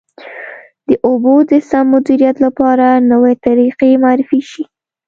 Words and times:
د 0.87 0.89
اوبو 1.07 1.33
د 1.49 1.51
سم 1.69 1.85
مدیریت 1.95 2.37
لپاره 2.45 2.87
نوې 3.11 3.33
طریقې 3.45 3.91
معرفي 4.03 4.41
شي. 4.49 4.63